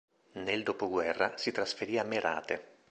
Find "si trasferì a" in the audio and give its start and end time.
1.37-2.03